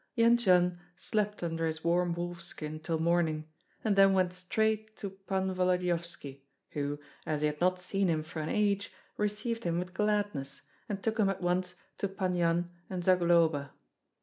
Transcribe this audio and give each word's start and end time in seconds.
Jendzian 0.17 0.79
slept 0.97 1.43
under 1.43 1.67
his 1.67 1.83
warm 1.83 2.15
wolfskin 2.15 2.81
till 2.81 2.97
morning, 2.97 3.47
and 3.83 3.95
then 3.95 4.13
went 4.13 4.33
straight 4.33 4.97
to 4.97 5.11
Pan 5.11 5.53
Volodyovski, 5.53 6.41
who, 6.71 6.97
as 7.23 7.41
he 7.41 7.45
had 7.45 7.61
not 7.61 7.77
seen 7.77 8.07
him 8.07 8.23
for 8.23 8.39
an 8.39 8.49
age, 8.49 8.91
received 9.15 9.63
him 9.63 9.77
with 9.77 9.93
gladness 9.93 10.61
and 10.89 11.03
took 11.03 11.19
him 11.19 11.29
at 11.29 11.43
once 11.43 11.75
to 11.99 12.07
Pan 12.07 12.33
Yan 12.33 12.71
and 12.89 13.03
Zagloba. 13.03 13.73